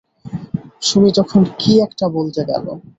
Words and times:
সুমী 0.81 1.11
তখন 1.17 1.41
কী 1.59 1.73
একটা 1.85 2.05
বলতে 2.15 2.41
গেল! 2.45 2.65